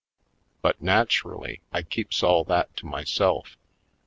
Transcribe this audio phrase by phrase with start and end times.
[0.63, 3.55] But, naturally, I keeps all that to myself.